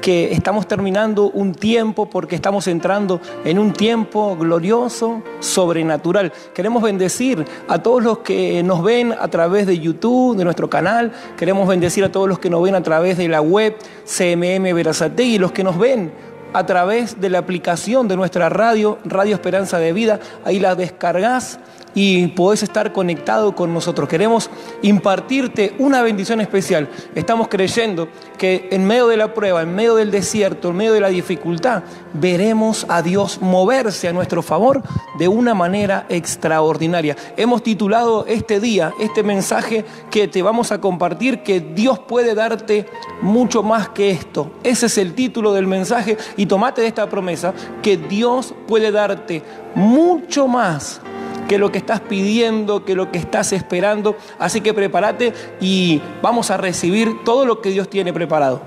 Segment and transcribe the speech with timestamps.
[0.00, 6.32] que estamos terminando un tiempo porque estamos entrando en un tiempo glorioso, sobrenatural.
[6.54, 11.12] Queremos bendecir a todos los que nos ven a través de YouTube, de nuestro canal.
[11.36, 15.38] Queremos bendecir a todos los que nos ven a través de la web CMM Verazategui,
[15.38, 16.12] los que nos ven
[16.52, 20.20] a través de la aplicación de nuestra radio, Radio Esperanza de Vida.
[20.44, 21.58] Ahí la descargas
[21.94, 24.08] y podés estar conectado con nosotros.
[24.08, 24.50] Queremos
[24.82, 26.88] impartirte una bendición especial.
[27.14, 31.00] Estamos creyendo que en medio de la prueba, en medio del desierto, en medio de
[31.00, 31.82] la dificultad,
[32.14, 34.82] veremos a Dios moverse a nuestro favor
[35.18, 37.16] de una manera extraordinaria.
[37.36, 42.86] Hemos titulado este día, este mensaje que te vamos a compartir, que Dios puede darte
[43.20, 44.50] mucho más que esto.
[44.62, 49.42] Ese es el título del mensaje tomate de esta promesa, que Dios puede darte
[49.74, 51.00] mucho más
[51.48, 54.16] que lo que estás pidiendo, que lo que estás esperando.
[54.38, 58.62] Así que prepárate y vamos a recibir todo lo que Dios tiene preparado.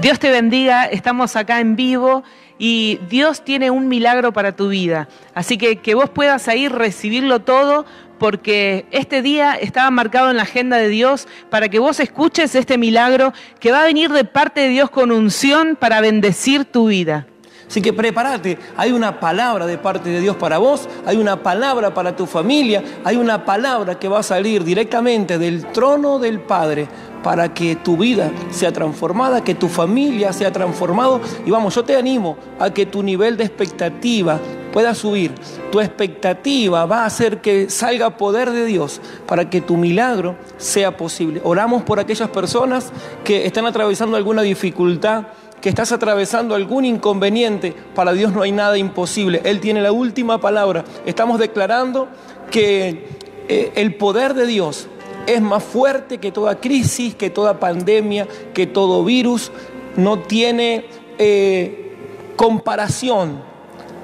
[0.00, 2.22] Dios te bendiga, estamos acá en vivo
[2.58, 5.08] y Dios tiene un milagro para tu vida.
[5.34, 7.84] Así que que vos puedas ahí recibirlo todo
[8.22, 12.78] porque este día estaba marcado en la agenda de Dios para que vos escuches este
[12.78, 17.26] milagro que va a venir de parte de Dios con unción para bendecir tu vida.
[17.66, 21.94] Así que prepárate, hay una palabra de parte de Dios para vos, hay una palabra
[21.94, 26.86] para tu familia, hay una palabra que va a salir directamente del trono del Padre
[27.24, 31.20] para que tu vida sea transformada, que tu familia sea transformado.
[31.44, 34.38] Y vamos, yo te animo a que tu nivel de expectativa
[34.72, 35.32] pueda subir.
[35.70, 40.96] Tu expectativa va a hacer que salga poder de Dios para que tu milagro sea
[40.96, 41.40] posible.
[41.44, 45.26] Oramos por aquellas personas que están atravesando alguna dificultad
[45.62, 49.40] que estás atravesando algún inconveniente, para Dios no hay nada imposible.
[49.44, 50.84] Él tiene la última palabra.
[51.06, 52.08] Estamos declarando
[52.50, 53.06] que
[53.48, 54.88] eh, el poder de Dios
[55.26, 59.52] es más fuerte que toda crisis, que toda pandemia, que todo virus.
[59.96, 60.86] No tiene
[61.18, 61.94] eh,
[62.34, 63.51] comparación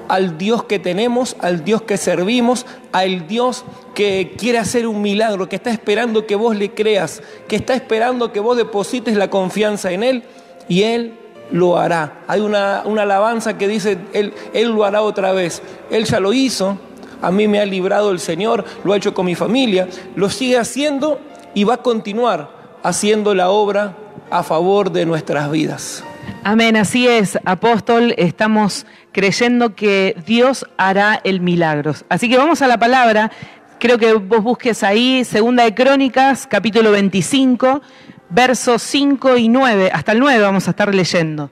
[0.09, 3.63] al Dios que tenemos, al Dios que servimos, al Dios
[3.95, 8.33] que quiere hacer un milagro, que está esperando que vos le creas, que está esperando
[8.33, 10.23] que vos deposites la confianza en Él
[10.67, 11.13] y Él
[11.51, 12.23] lo hará.
[12.27, 15.61] Hay una, alabanza que dice, él, él lo hará otra vez.
[15.89, 16.77] Él ya lo hizo,
[17.21, 20.57] a mí me ha librado el Señor, lo ha hecho con mi familia, lo sigue
[20.57, 21.19] haciendo
[21.53, 22.49] y va a continuar
[22.83, 23.95] haciendo la obra
[24.29, 26.03] a favor de nuestras vidas.
[26.43, 31.93] Amén, así es, apóstol, estamos creyendo que Dios hará el milagro.
[32.07, 33.31] Así que vamos a la palabra,
[33.79, 37.81] creo que vos busques ahí, Segunda de Crónicas, capítulo 25,
[38.29, 41.49] versos 5 y 9, hasta el 9 vamos a estar leyendo.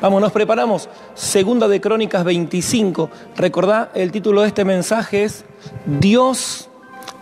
[0.00, 0.88] Vamos, nos preparamos.
[1.14, 3.10] Segunda de Crónicas 25.
[3.36, 5.44] Recordá, el título de este mensaje es
[5.86, 6.68] Dios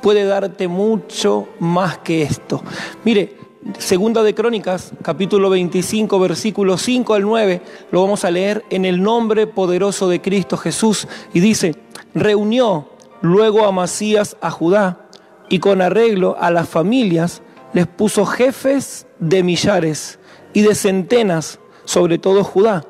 [0.00, 2.62] puede darte mucho más que esto.
[3.04, 3.37] Mire,
[3.76, 9.02] Segunda de Crónicas, capítulo 25, versículos 5 al 9, lo vamos a leer en el
[9.02, 11.06] nombre poderoso de Cristo Jesús.
[11.34, 11.76] Y dice,
[12.14, 12.88] reunió
[13.20, 15.06] luego a Masías a Judá
[15.50, 17.42] y con arreglo a las familias
[17.74, 20.18] les puso jefes de millares
[20.54, 22.86] y de centenas, sobre todo Judá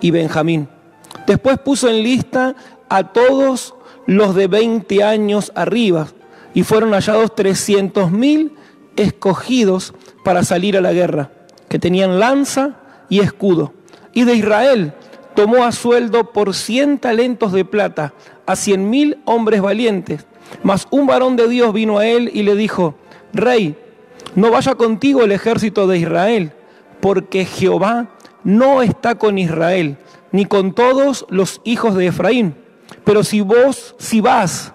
[0.00, 0.66] y Benjamín.
[1.26, 2.56] Después puso en lista
[2.88, 3.74] a todos
[4.06, 6.08] los de 20 años arriba
[6.54, 8.56] y fueron hallados 300 mil
[8.96, 11.30] escogidos para salir a la guerra,
[11.68, 12.76] que tenían lanza
[13.08, 13.72] y escudo.
[14.12, 14.92] Y de Israel
[15.34, 18.12] tomó a sueldo por 100 talentos de plata
[18.46, 20.26] a cien mil hombres valientes.
[20.62, 22.94] Mas un varón de Dios vino a él y le dijo,
[23.32, 23.76] Rey,
[24.34, 26.52] no vaya contigo el ejército de Israel,
[27.00, 28.10] porque Jehová
[28.44, 29.96] no está con Israel,
[30.30, 32.54] ni con todos los hijos de Efraín.
[33.04, 34.72] Pero si vos, si vas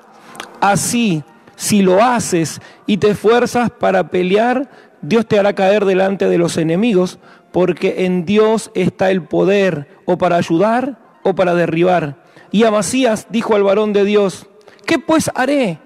[0.59, 1.23] así,
[1.55, 4.69] si lo haces y te esfuerzas para pelear,
[5.01, 7.19] Dios te hará caer delante de los enemigos,
[7.51, 12.23] porque en Dios está el poder, o para ayudar o para derribar.
[12.51, 14.47] Y Amasías dijo al varón de Dios,
[14.85, 15.79] ¿qué pues haré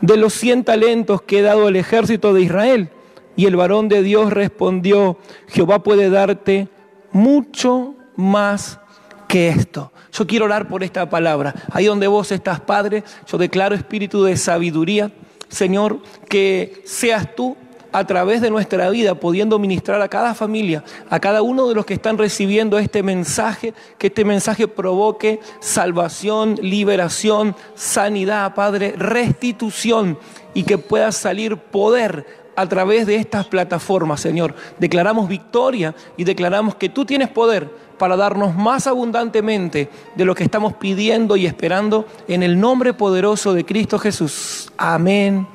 [0.00, 2.90] de los cien talentos que he dado al ejército de Israel?
[3.36, 6.68] Y el varón de Dios respondió, Jehová puede darte
[7.10, 8.78] mucho más
[9.26, 9.92] que esto.
[10.12, 11.54] Yo quiero orar por esta palabra.
[11.72, 15.10] Ahí donde vos estás, Padre, yo declaro espíritu de sabiduría.
[15.48, 17.56] Señor, que seas tú
[17.94, 21.86] a través de nuestra vida, pudiendo ministrar a cada familia, a cada uno de los
[21.86, 30.18] que están recibiendo este mensaje, que este mensaje provoque salvación, liberación, sanidad, Padre, restitución
[30.54, 32.26] y que pueda salir poder
[32.56, 34.56] a través de estas plataformas, Señor.
[34.80, 40.42] Declaramos victoria y declaramos que tú tienes poder para darnos más abundantemente de lo que
[40.42, 44.72] estamos pidiendo y esperando en el nombre poderoso de Cristo Jesús.
[44.76, 45.46] Amén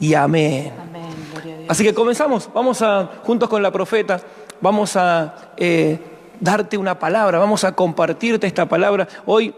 [0.00, 0.87] y amén.
[1.68, 4.18] Así que comenzamos, vamos a, juntos con la profeta,
[4.58, 5.98] vamos a eh,
[6.40, 9.06] darte una palabra, vamos a compartirte esta palabra.
[9.26, 9.54] Hoy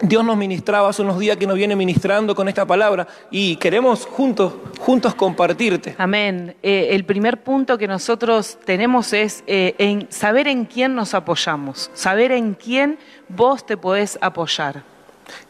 [0.00, 4.06] Dios nos ministraba hace unos días que nos viene ministrando con esta palabra y queremos
[4.06, 5.96] juntos, juntos compartirte.
[5.98, 6.54] Amén.
[6.62, 11.90] Eh, el primer punto que nosotros tenemos es eh, en saber en quién nos apoyamos,
[11.94, 12.96] saber en quién
[13.28, 14.84] vos te podés apoyar.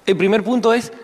[0.07, 0.95] El primer punto es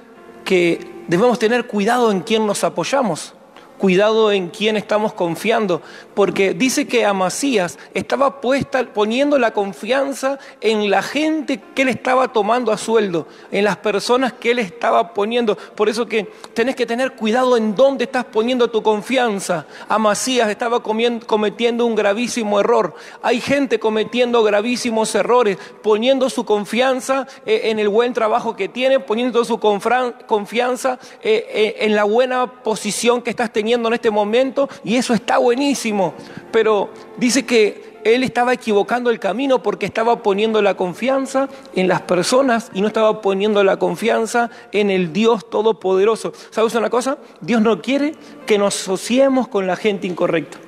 [0.42, 3.34] que debemos tener cuidado en quién nos apoyamos
[3.78, 5.82] cuidado en quién estamos confiando,
[6.14, 12.32] porque dice que Amasías estaba puesta, poniendo la confianza en la gente que él estaba
[12.32, 15.56] tomando a sueldo, en las personas que él estaba poniendo.
[15.56, 16.24] Por eso que
[16.54, 19.66] tenés que tener cuidado en dónde estás poniendo tu confianza.
[19.88, 22.94] Amasías estaba cometiendo un gravísimo error.
[23.22, 29.00] Hay gente cometiendo gravísimos errores, poniendo su confianza eh, en el buen trabajo que tiene,
[29.00, 34.68] poniendo su confianza eh, eh, en la buena posición que estás teniendo en este momento
[34.84, 36.14] y eso está buenísimo.
[36.50, 42.02] Pero dice que él estaba equivocando el camino porque estaba poniendo la confianza en las
[42.02, 46.32] personas y no estaba poniendo la confianza en el Dios Todopoderoso.
[46.50, 47.18] ¿Sabes una cosa?
[47.40, 48.14] Dios no quiere
[48.46, 50.58] que nos asociemos con la gente incorrecta.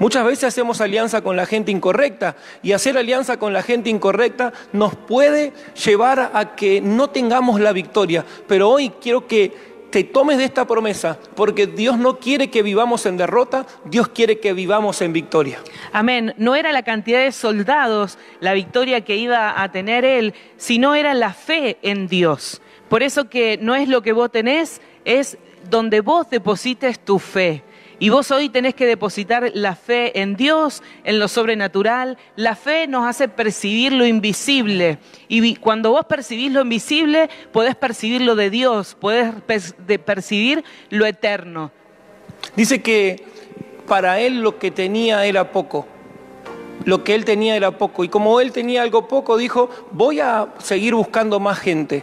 [0.00, 4.50] Muchas veces hacemos alianza con la gente incorrecta y hacer alianza con la gente incorrecta
[4.72, 5.52] nos puede
[5.84, 8.24] llevar a que no tengamos la victoria.
[8.48, 13.06] Pero hoy quiero que te tomes de esta promesa, porque Dios no quiere que vivamos
[13.06, 15.58] en derrota, Dios quiere que vivamos en victoria.
[15.92, 16.34] Amén.
[16.38, 21.14] No era la cantidad de soldados la victoria que iba a tener Él, sino era
[21.14, 22.62] la fe en Dios.
[22.88, 25.38] Por eso que no es lo que vos tenés, es
[25.68, 27.62] donde vos deposites tu fe.
[28.02, 32.16] Y vos hoy tenés que depositar la fe en Dios, en lo sobrenatural.
[32.34, 34.98] La fe nos hace percibir lo invisible.
[35.28, 39.34] Y cuando vos percibís lo invisible, podés percibir lo de Dios, podés
[40.06, 41.72] percibir lo eterno.
[42.56, 43.22] Dice que
[43.86, 45.86] para él lo que tenía era poco.
[46.86, 48.02] Lo que él tenía era poco.
[48.02, 52.02] Y como él tenía algo poco, dijo, voy a seguir buscando más gente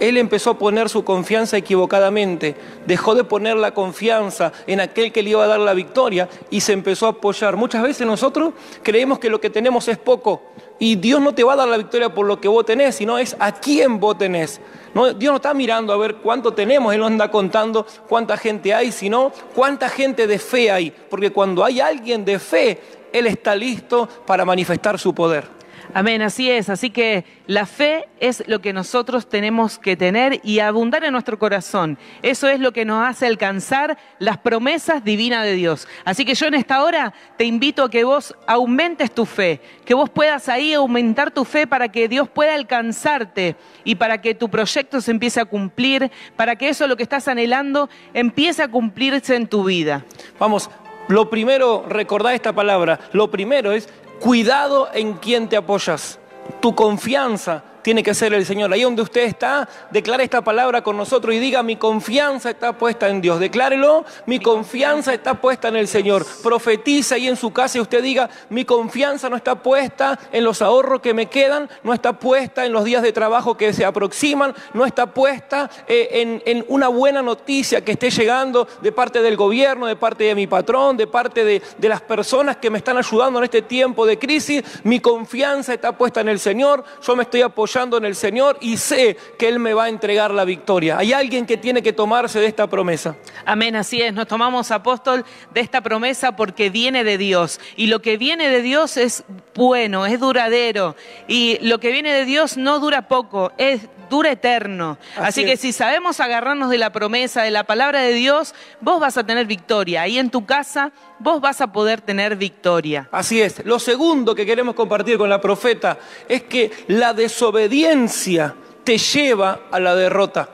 [0.00, 2.54] él empezó a poner su confianza equivocadamente,
[2.86, 6.60] dejó de poner la confianza en aquel que le iba a dar la victoria y
[6.60, 7.56] se empezó a apoyar.
[7.56, 10.42] Muchas veces nosotros creemos que lo que tenemos es poco
[10.78, 13.18] y Dios no te va a dar la victoria por lo que vos tenés, sino
[13.18, 14.60] es a quién vos tenés.
[14.94, 18.90] Dios no está mirando a ver cuánto tenemos, Él no anda contando cuánta gente hay,
[18.92, 22.80] sino cuánta gente de fe hay, porque cuando hay alguien de fe,
[23.12, 25.57] Él está listo para manifestar su poder.
[25.94, 26.68] Amén, así es.
[26.68, 31.38] Así que la fe es lo que nosotros tenemos que tener y abundar en nuestro
[31.38, 31.98] corazón.
[32.22, 35.88] Eso es lo que nos hace alcanzar las promesas divinas de Dios.
[36.04, 39.94] Así que yo en esta hora te invito a que vos aumentes tu fe, que
[39.94, 44.50] vos puedas ahí aumentar tu fe para que Dios pueda alcanzarte y para que tu
[44.50, 49.36] proyecto se empiece a cumplir, para que eso lo que estás anhelando empiece a cumplirse
[49.36, 50.04] en tu vida.
[50.38, 50.70] Vamos,
[51.08, 53.88] lo primero, recordá esta palabra, lo primero es
[54.20, 56.18] Cuidado en quién te apoyas.
[56.60, 58.70] Tu confianza tiene que ser el Señor.
[58.70, 63.08] Ahí donde usted está, declare esta palabra con nosotros y diga, mi confianza está puesta
[63.08, 63.40] en Dios.
[63.40, 66.26] Declárelo, mi confianza está puesta en el Señor.
[66.42, 70.60] Profetiza ahí en su casa y usted diga, mi confianza no está puesta en los
[70.60, 74.54] ahorros que me quedan, no está puesta en los días de trabajo que se aproximan,
[74.74, 79.86] no está puesta eh, en, una buena noticia que esté llegando de parte del gobierno,
[79.86, 83.38] de parte de mi patrón, de parte de, de las personas que me están ayudando
[83.38, 84.62] en este tiempo de crisis.
[84.84, 86.84] Mi confianza está puesta en el Señor.
[87.00, 90.32] Yo me estoy apoyando en el Señor y sé que Él me va a entregar
[90.32, 90.98] la victoria.
[90.98, 93.16] Hay alguien que tiene que tomarse de esta promesa.
[93.44, 94.12] Amén, así es.
[94.12, 97.60] Nos tomamos, apóstol, de esta promesa porque viene de Dios.
[97.76, 99.22] Y lo que viene de Dios es
[99.54, 100.96] bueno, es duradero.
[101.28, 104.98] Y lo que viene de Dios no dura poco, es dura eterno.
[105.16, 109.16] Así, que si sabemos agarrarnos de la promesa, de la palabra de Dios, vos vas
[109.16, 110.02] a tener victoria.
[110.02, 113.08] Ahí en tu casa, vos vas a poder tener victoria.
[113.12, 113.64] Así es.
[113.64, 115.98] Lo segundo que queremos compartir con la profeta
[116.28, 120.48] es que la desobediencia te lleva a la derrota.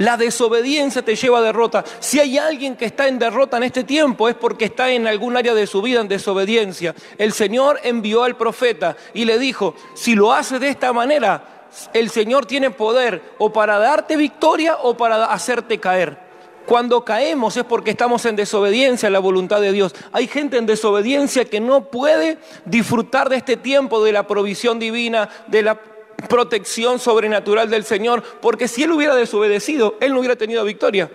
[0.00, 1.84] La desobediencia te lleva a derrota.
[1.98, 5.36] Si hay alguien que está en derrota en este tiempo es porque está en algún
[5.36, 6.94] área de su vida en desobediencia.
[7.18, 11.59] El Señor envió al profeta y le dijo, si lo hace de esta manera,
[11.92, 16.30] el Señor tiene poder o para darte victoria o para hacerte caer.
[16.66, 19.94] Cuando caemos es porque estamos en desobediencia a la voluntad de Dios.
[20.12, 25.28] Hay gente en desobediencia que no puede disfrutar de este tiempo, de la provisión divina,
[25.48, 25.80] de la
[26.28, 31.10] protección sobrenatural del Señor, porque si Él hubiera desobedecido, Él no hubiera tenido victoria.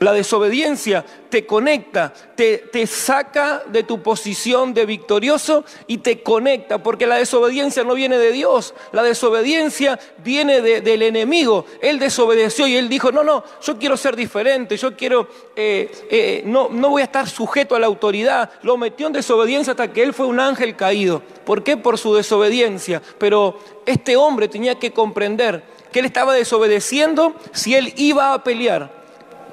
[0.00, 6.82] La desobediencia te conecta, te, te, saca de tu posición de victorioso y te conecta,
[6.82, 11.66] porque la desobediencia no viene de Dios, la desobediencia viene de, del enemigo.
[11.80, 16.42] Él desobedeció y él dijo, no, no, yo quiero ser diferente, yo quiero, eh, eh,
[16.44, 18.50] no, no voy a estar sujeto a la autoridad.
[18.62, 21.22] Lo metió en desobediencia hasta que él fue un ángel caído.
[21.44, 21.76] ¿Por qué?
[21.76, 23.02] Por su desobediencia.
[23.18, 28.97] Pero este hombre tenía que comprender que él estaba desobedeciendo si él iba a pelear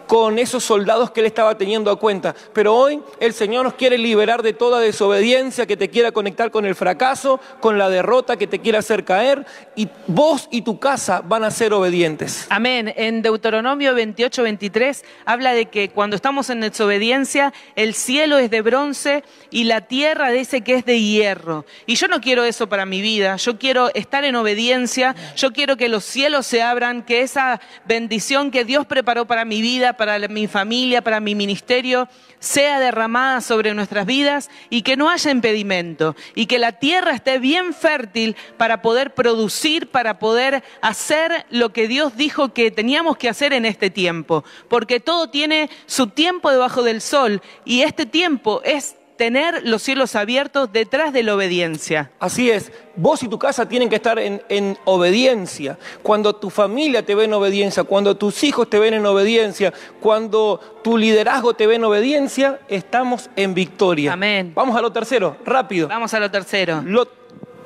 [0.07, 2.35] con esos soldados que él estaba teniendo a cuenta.
[2.53, 6.65] Pero hoy el Señor nos quiere liberar de toda desobediencia que te quiera conectar con
[6.65, 9.45] el fracaso, con la derrota que te quiera hacer caer,
[9.75, 12.47] y vos y tu casa van a ser obedientes.
[12.49, 12.93] Amén.
[12.95, 18.61] En Deuteronomio 28, 23 habla de que cuando estamos en desobediencia, el cielo es de
[18.61, 21.65] bronce y la tierra dice que es de hierro.
[21.85, 25.77] Y yo no quiero eso para mi vida, yo quiero estar en obediencia, yo quiero
[25.77, 30.17] que los cielos se abran, que esa bendición que Dios preparó para mi vida, para
[30.27, 32.07] mi familia, para mi ministerio,
[32.39, 37.39] sea derramada sobre nuestras vidas y que no haya impedimento y que la tierra esté
[37.39, 43.29] bien fértil para poder producir, para poder hacer lo que Dios dijo que teníamos que
[43.29, 48.61] hacer en este tiempo, porque todo tiene su tiempo debajo del sol y este tiempo
[48.63, 52.11] es tener los cielos abiertos detrás de la obediencia.
[52.19, 55.77] Así es, vos y tu casa tienen que estar en, en, obediencia.
[56.01, 60.59] Cuando tu familia te ve en obediencia, cuando tus hijos te ven en obediencia, cuando
[60.83, 64.13] tu liderazgo te ve en obediencia, estamos en victoria.
[64.13, 64.51] Amén.
[64.55, 65.87] Vamos a lo tercero, rápido.
[65.87, 66.81] Vamos a lo tercero.
[66.85, 67.07] Lo,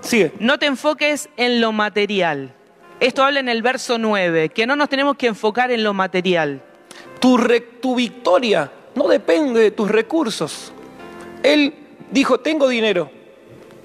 [0.02, 0.34] sigue.
[0.40, 2.54] No te enfoques en lo material.
[3.00, 6.62] Esto habla en el verso 9, que no nos tenemos que enfocar en lo material.
[7.20, 10.74] Tu, re, tu victoria no depende de tus recursos.
[11.44, 11.74] Él
[12.12, 13.10] dijo, tengo dinero,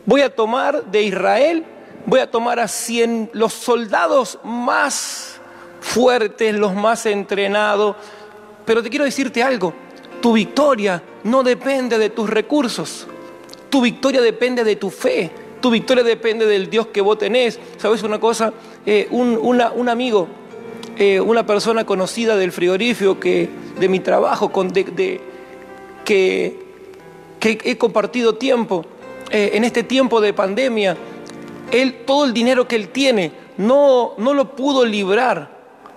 [0.06, 1.64] voy a tomar de Israel,
[2.06, 5.40] voy a tomar a 100 los soldados más
[5.80, 7.96] fuertes, los más entrenados.
[8.64, 9.74] Pero te quiero decirte algo,
[10.20, 13.06] tu victoria no depende de tus recursos,
[13.70, 15.30] tu victoria depende de tu fe,
[15.60, 17.58] tu victoria depende del Dios que vos tenés.
[17.78, 18.52] ¿Sabes una cosa?
[18.86, 20.28] Eh, un, amigo,
[20.98, 26.63] eh, una persona conocida del frigorífico que, de mi trabajo, con, que
[27.44, 28.86] que he compartido tiempo
[29.30, 30.96] eh, en este tiempo de pandemia,
[31.70, 35.50] él, todo el dinero que él tiene no, no lo pudo librar,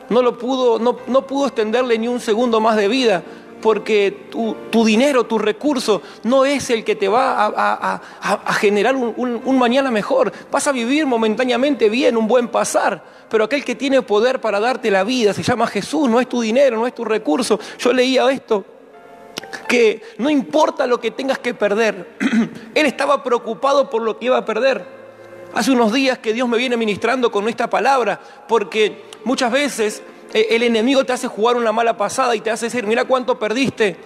[0.09, 3.23] no, lo pudo, no, no pudo extenderle ni un segundo más de vida,
[3.61, 9.13] porque tu, tu dinero, tu recurso, no es el que te va a, generar un,
[9.15, 10.33] un, un, mañana mejor.
[10.51, 14.91] Vas a vivir momentáneamente bien, un buen pasar, pero aquel que tiene poder para darte
[14.91, 17.57] la vida se llama Jesús, no es tu dinero, no es tu recurso.
[17.79, 18.76] Yo leía esto
[19.67, 22.15] que no importa lo que tengas que perder,
[22.75, 24.85] él estaba preocupado por lo que iba a perder.
[25.53, 30.01] Hace unos días que Dios me viene ministrando con esta palabra, porque muchas veces
[30.33, 33.39] eh, el enemigo te hace jugar una mala pasada y te hace decir, mira cuánto
[33.39, 33.97] perdiste.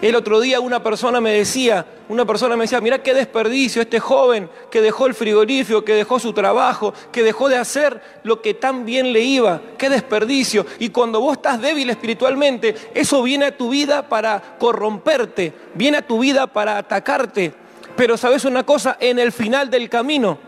[0.00, 3.98] El otro día una persona me decía, una persona me decía, mira qué desperdicio este
[3.98, 8.54] joven que dejó el frigorífico, que dejó su trabajo, que dejó de hacer lo que
[8.54, 10.64] tan bien le iba, qué desperdicio.
[10.78, 16.06] Y cuando vos estás débil espiritualmente, eso viene a tu vida para corromperte, viene a
[16.06, 17.52] tu vida para atacarte.
[17.96, 20.38] Pero sabes una cosa, en el final del camino,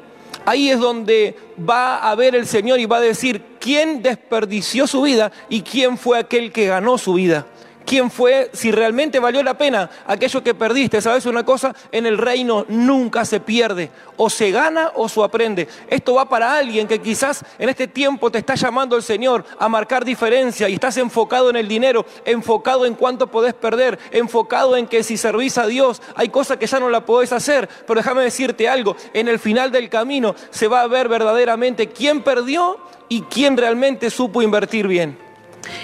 [0.46, 1.36] ahí es donde
[1.68, 5.98] va a ver el Señor y va a decir quién desperdició su vida y quién
[5.98, 7.46] fue aquel que ganó su vida
[7.90, 11.00] quién fue, si realmente valió la pena aquello que perdiste.
[11.00, 11.74] ¿Sabes una cosa?
[11.90, 13.90] En el reino nunca se pierde.
[14.16, 15.66] O se gana o se aprende.
[15.88, 19.68] Esto va para alguien que quizás en este tiempo te está llamando el Señor a
[19.68, 24.86] marcar diferencia y estás enfocado en el dinero, enfocado en cuánto podés perder, enfocado en
[24.86, 27.68] que si servís a Dios hay cosas que ya no la podés hacer.
[27.88, 32.22] Pero déjame decirte algo, en el final del camino se va a ver verdaderamente quién
[32.22, 32.78] perdió
[33.08, 35.29] y quién realmente supo invertir bien.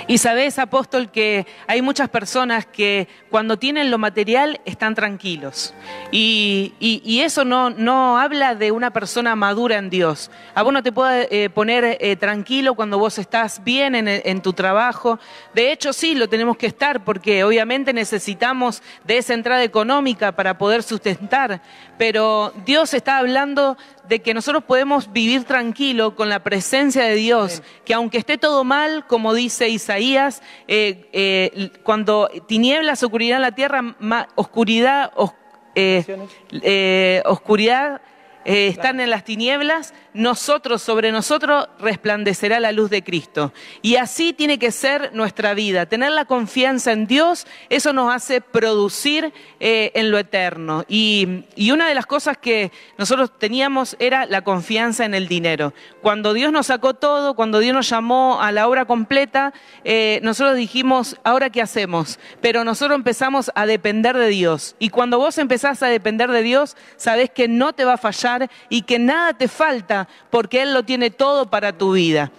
[0.06, 5.74] Y sabes, apóstol, que hay muchas personas que cuando tienen lo material están tranquilos.
[6.10, 10.30] Y, y, eso no, no, habla de una persona madura en Dios.
[10.54, 14.40] A vos no te puede eh, poner eh, tranquilo cuando vos estás bien en, en,
[14.42, 15.18] tu trabajo.
[15.54, 20.58] De hecho, sí, lo tenemos que estar porque obviamente necesitamos de esa entrada económica para
[20.58, 21.60] poder sustentar.
[21.98, 23.76] Pero Dios está hablando
[24.08, 28.64] de que nosotros podemos vivir tranquilo con la presencia de Dios, que aunque esté todo
[28.64, 35.32] mal, como dice Isaías, eh, eh, cuando tinieblas, oscuridad en la tierra, ma, oscuridad, os,
[35.74, 38.00] eh, oscuridad
[38.44, 43.52] están en las tinieblas, nosotros, sobre nosotros, resplandecerá la luz de Cristo.
[43.82, 45.86] Y así tiene que ser nuestra vida.
[45.86, 50.84] Tener la confianza en Dios, eso nos hace producir eh, en lo eterno.
[50.88, 51.44] Y,
[51.76, 55.74] una de las cosas que nosotros teníamos era la confianza en el dinero.
[56.00, 59.52] Cuando Dios nos sacó todo, cuando Dios nos llamó a la obra completa,
[59.84, 62.18] eh, nosotros dijimos, ¿ahora qué hacemos?
[62.40, 64.74] Pero nosotros empezamos a depender de Dios.
[64.78, 68.50] Y cuando vos empezás a depender de Dios, sabés que no te va a fallar
[68.70, 72.30] y que nada te falta porque Él lo tiene todo para tu vida.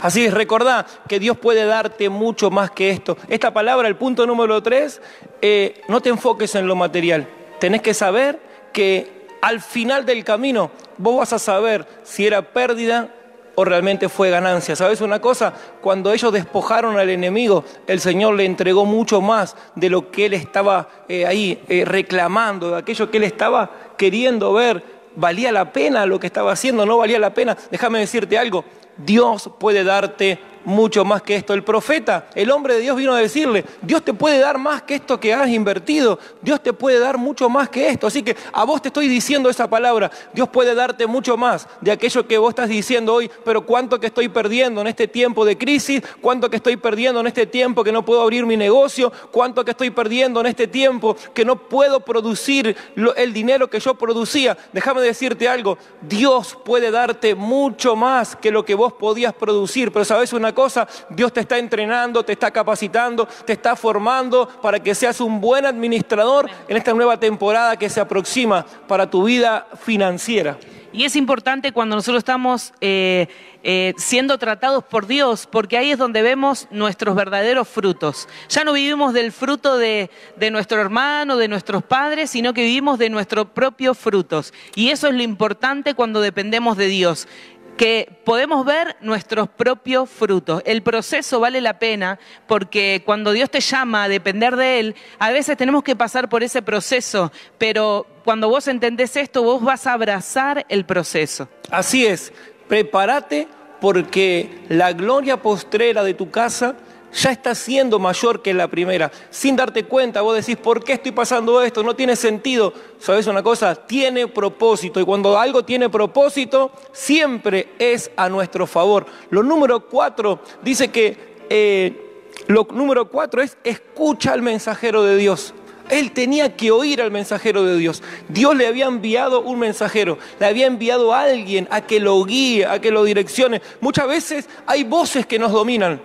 [0.00, 3.16] Así es, recordá que Dios puede darte mucho más que esto.
[3.28, 5.00] Esta palabra, el punto número tres,
[5.42, 7.28] eh, no te enfoques en lo material.
[7.60, 8.40] Tenés que saber
[8.72, 13.10] que al final del camino vos vas a saber si era pérdida
[13.54, 14.76] o realmente fue ganancia.
[14.76, 15.52] ¿Sabes una cosa?
[15.80, 20.34] Cuando ellos despojaron al enemigo, el Señor le entregó mucho más de lo que él
[20.34, 24.95] estaba eh, ahí eh, reclamando, de aquello que él estaba queriendo ver.
[25.16, 26.86] ¿Valía la pena lo que estaba haciendo?
[26.86, 27.56] ¿No valía la pena?
[27.70, 28.64] Déjame decirte algo.
[28.96, 31.54] Dios puede darte mucho más que esto.
[31.54, 34.96] El profeta, el hombre de Dios vino a decirle, Dios te puede dar más que
[34.96, 38.08] esto que has invertido, Dios te puede dar mucho más que esto.
[38.08, 41.92] Así que a vos te estoy diciendo esa palabra, Dios puede darte mucho más de
[41.92, 45.56] aquello que vos estás diciendo hoy, pero cuánto que estoy perdiendo en este tiempo de
[45.56, 49.64] crisis, cuánto que estoy perdiendo en este tiempo que no puedo abrir mi negocio, cuánto
[49.64, 52.76] que estoy perdiendo en este tiempo que no puedo producir
[53.16, 54.58] el dinero que yo producía.
[54.72, 60.04] Déjame decirte algo, Dios puede darte mucho más que lo que vos podías producir, pero
[60.04, 64.96] sabes una cosa, Dios te está entrenando, te está capacitando, te está formando para que
[64.96, 70.58] seas un buen administrador en esta nueva temporada que se aproxima para tu vida financiera.
[70.92, 73.28] Y es importante cuando nosotros estamos eh,
[73.62, 78.28] eh, siendo tratados por Dios, porque ahí es donde vemos nuestros verdaderos frutos.
[78.48, 82.98] Ya no vivimos del fruto de, de nuestro hermano, de nuestros padres, sino que vivimos
[82.98, 84.54] de nuestros propios frutos.
[84.74, 87.28] Y eso es lo importante cuando dependemos de Dios
[87.76, 90.62] que podemos ver nuestros propios frutos.
[90.64, 95.30] El proceso vale la pena porque cuando Dios te llama a depender de Él, a
[95.30, 99.92] veces tenemos que pasar por ese proceso, pero cuando vos entendés esto, vos vas a
[99.92, 101.48] abrazar el proceso.
[101.70, 102.32] Así es,
[102.68, 103.48] prepárate
[103.80, 106.76] porque la gloria postrera de tu casa
[107.12, 109.10] ya está siendo mayor que la primera.
[109.30, 111.82] Sin darte cuenta, vos decís, ¿por qué estoy pasando esto?
[111.82, 112.72] No tiene sentido.
[112.98, 113.74] ¿Sabes una cosa?
[113.74, 115.00] Tiene propósito.
[115.00, 119.06] Y cuando algo tiene propósito, siempre es a nuestro favor.
[119.30, 122.02] Lo número cuatro dice que, eh,
[122.48, 125.54] lo número cuatro es, escucha al mensajero de Dios.
[125.88, 128.02] Él tenía que oír al mensajero de Dios.
[128.28, 132.66] Dios le había enviado un mensajero, le había enviado a alguien a que lo guíe,
[132.66, 133.62] a que lo direccione.
[133.80, 136.00] Muchas veces hay voces que nos dominan.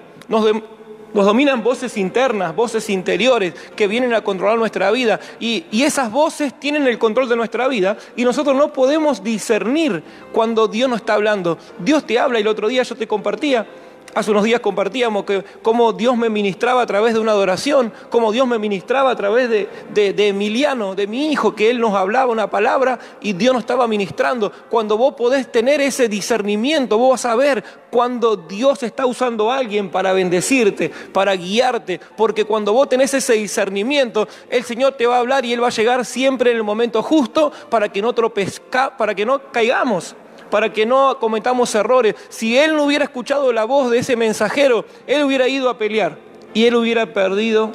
[1.13, 5.19] Nos dominan voces internas, voces interiores que vienen a controlar nuestra vida.
[5.39, 10.67] Y, esas voces tienen el control de nuestra vida y nosotros no podemos discernir cuando
[10.67, 11.57] Dios nos está hablando.
[11.79, 13.65] Dios te habla y el otro día yo te compartía
[14.13, 18.31] Hace unos días compartíamos que cómo Dios me ministraba a través de una adoración, cómo
[18.31, 22.49] Dios me ministraba a través de, Emiliano, de mi hijo, que él nos hablaba una
[22.49, 24.51] palabra y Dios nos estaba ministrando.
[24.69, 29.57] Cuando vos podés tener ese discernimiento, vos vas a ver cuando Dios está usando a
[29.57, 35.17] alguien para bendecirte, para guiarte, porque cuando vos tenés ese discernimiento, el Señor te va
[35.17, 38.13] a hablar y Él va a llegar siempre en el momento justo para que no
[38.13, 40.15] tropezca, para que no caigamos
[40.51, 42.13] para que no cometamos errores.
[42.29, 46.19] Si él no hubiera escuchado la voz de ese mensajero, él hubiera ido a pelear
[46.53, 47.71] y él hubiera perdido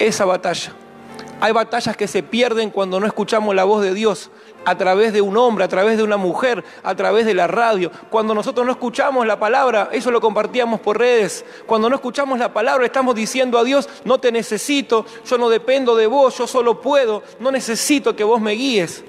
[0.00, 0.72] esa batalla.
[1.42, 4.30] Hay batallas que se pierden cuando no escuchamos la voz de Dios
[4.66, 7.90] a través de un hombre, a través de una mujer, a través de la radio.
[8.10, 11.44] Cuando nosotros no escuchamos la palabra, eso lo compartíamos por redes.
[11.66, 15.96] Cuando no escuchamos la palabra, estamos diciendo a Dios, no te necesito, yo no dependo
[15.96, 19.02] de vos, yo solo puedo, no necesito que vos me guíes.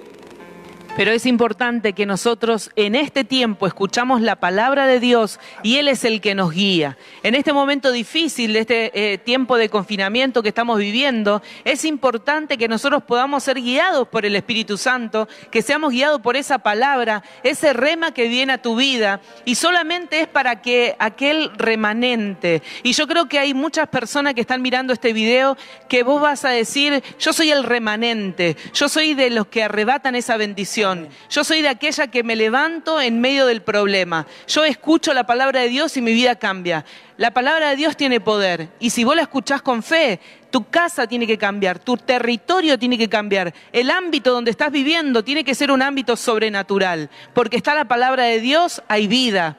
[0.98, 5.88] Pero es importante que nosotros en este tiempo escuchamos la palabra de Dios y Él
[5.88, 6.98] es el que nos guía.
[7.24, 12.58] En este momento difícil de este eh, tiempo de confinamiento que estamos viviendo, es importante
[12.58, 17.24] que nosotros podamos ser guiados por el Espíritu Santo, que seamos guiados por esa palabra,
[17.44, 22.62] ese rema que viene a tu vida y solamente es para que aquel remanente.
[22.84, 25.56] Y yo creo que hay muchas personas que están mirando este video
[25.88, 30.16] que vos vas a decir, yo soy el remanente, yo soy de los que arrebatan
[30.16, 30.81] esa bendición.
[31.30, 34.26] Yo soy de aquella que me levanto en medio del problema.
[34.48, 36.86] Yo escucho la palabra de Dios y mi vida cambia.
[37.18, 38.70] La palabra de Dios tiene poder.
[38.80, 42.98] Y si vos la escuchás con fe, tu casa tiene que cambiar, tu territorio tiene
[42.98, 47.10] que cambiar, el ámbito donde estás viviendo tiene que ser un ámbito sobrenatural.
[47.34, 49.58] Porque está la palabra de Dios, hay vida.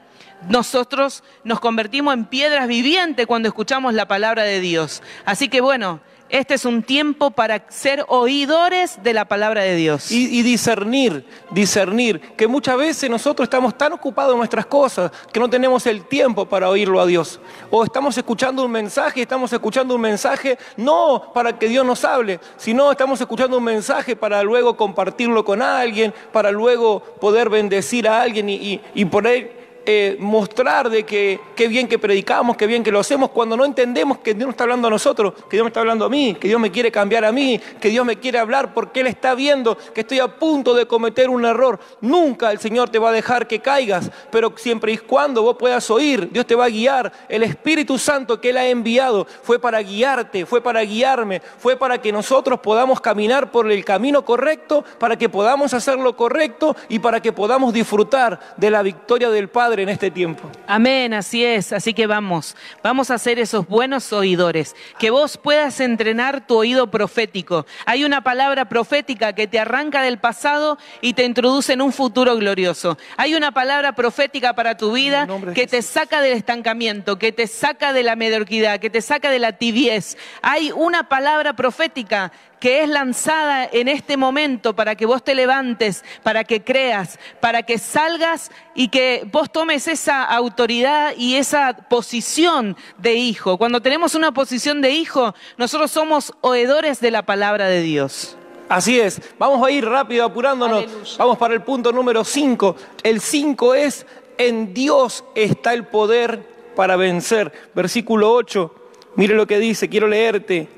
[0.48, 5.02] Nosotros nos convertimos en piedras vivientes cuando escuchamos la palabra de Dios.
[5.24, 6.00] Así que bueno,
[6.32, 10.10] Este es un tiempo para ser oidores de la palabra de Dios.
[10.10, 15.50] Y, discernir, discernir, que muchas veces nosotros estamos tan ocupados en nuestras cosas que no
[15.50, 17.38] tenemos el tiempo para oírlo a Dios.
[17.70, 22.40] O estamos escuchando un mensaje, estamos escuchando un mensaje no para que Dios nos hable,
[22.56, 28.22] sino estamos escuchando un mensaje para luego compartirlo con alguien, para luego poder bendecir a
[28.22, 32.92] alguien y, y, ahí eh, mostrar de que qué bien que predicamos, qué bien que
[32.92, 35.68] lo hacemos, cuando no entendemos que Dios no está hablando a nosotros, que Dios me
[35.68, 38.38] está hablando a mí, que Dios me quiere cambiar a mí, que Dios me quiere
[38.38, 41.80] hablar porque Él está viendo que estoy a punto de cometer un error.
[42.00, 45.90] Nunca el Señor te va a dejar que caigas, pero siempre y cuando vos puedas
[45.90, 47.12] oír, Dios te va a guiar.
[47.28, 52.00] El Espíritu Santo que Él ha enviado fue para guiarte, fue para guiarme, fue para
[52.00, 56.98] que nosotros podamos caminar por el camino correcto, para que podamos hacer lo correcto y
[56.98, 60.50] para que podamos disfrutar de la victoria del Padre en este tiempo.
[60.66, 61.72] Amén, así es.
[61.72, 64.74] Así que vamos, vamos a ser esos buenos oidores.
[64.98, 67.66] Que vos puedas entrenar tu oído profético.
[67.86, 72.36] Hay una palabra profética que te arranca del pasado y te introduce en un futuro
[72.36, 72.98] glorioso.
[73.16, 77.92] Hay una palabra profética para tu vida que te saca del estancamiento, que te saca
[77.92, 80.16] de la mediocridad, que te saca de la tibiez.
[80.42, 82.32] Hay una palabra profética
[82.62, 87.64] que es lanzada en este momento para que vos te levantes, para que creas, para
[87.64, 93.58] que salgas y que vos tomes esa autoridad y esa posición de hijo.
[93.58, 98.36] Cuando tenemos una posición de hijo, nosotros somos oedores de la palabra de Dios.
[98.68, 100.84] Así es, vamos a ir rápido apurándonos.
[100.84, 101.16] Aleluya.
[101.18, 102.76] Vamos para el punto número 5.
[103.02, 104.06] El 5 es,
[104.38, 106.46] en Dios está el poder
[106.76, 107.50] para vencer.
[107.74, 108.72] Versículo 8,
[109.16, 110.68] mire lo que dice, quiero leerte.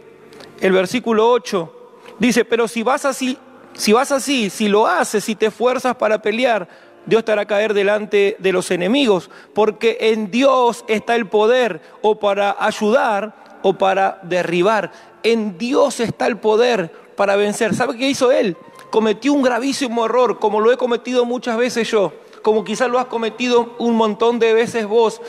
[0.63, 1.74] El versículo 8
[2.19, 3.39] dice, pero si vas así,
[3.75, 6.69] si vas así, si lo haces, si te esfuerzas para pelear,
[7.07, 12.19] Dios te hará caer delante de los enemigos, porque en Dios está el poder o
[12.19, 14.93] para ayudar o para derribar.
[15.23, 17.75] En Dios está el poder para vencer.
[17.75, 18.57] ¿Sabe qué hizo él?
[18.91, 23.07] Cometió un gravísimo error, como lo he cometido muchas veces yo, como quizás lo has
[23.07, 25.21] cometido un montón de veces vos.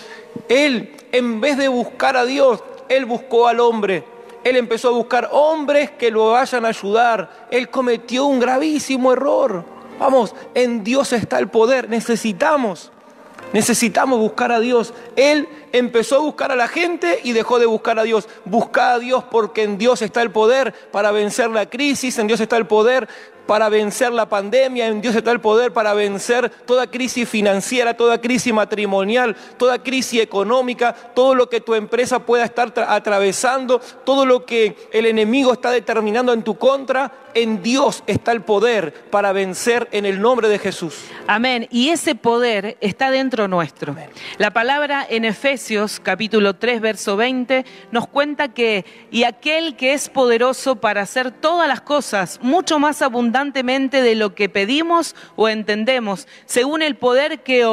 [0.48, 4.04] Él, en vez de buscar a Dios, él buscó al hombre.
[4.46, 7.48] Él empezó a buscar hombres que lo vayan a ayudar.
[7.50, 9.66] Él cometió un gravísimo error.
[9.98, 11.90] Vamos, en Dios está el poder.
[11.90, 12.92] Necesitamos,
[13.54, 14.94] necesitamos buscar a Dios.
[15.16, 18.30] Él empezó a buscar a la gente y dejó de buscar a Dios.
[18.46, 22.40] Busca a Dios porque en Dios está el poder para vencer la crisis, en Dios
[22.40, 23.10] está el poder
[23.46, 28.20] para vencer la pandemia, en Dios está el poder para vencer toda crisis financiera, toda
[28.20, 34.26] crisis matrimonial, toda crisis económica, todo lo que tu empresa pueda estar tra- atravesando, todo
[34.26, 39.34] lo que el enemigo está determinando en tu contra, en Dios está el poder para
[39.34, 41.04] vencer en el nombre de Jesús.
[41.28, 41.68] Amén.
[41.70, 43.96] Y ese poder está dentro nuestro.
[44.38, 50.08] La palabra en Efesios capítulo 3, verso 20 nos cuenta que, y aquel que es
[50.08, 53.02] poderoso para hacer todas las cosas mucho más
[53.44, 57.66] de lo que pedimos o entendemos, según el poder que